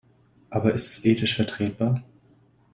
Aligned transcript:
Aber 0.49 0.73
ist 0.73 0.87
es 0.97 1.05
ethisch 1.05 1.35
vertretbar? 1.35 2.01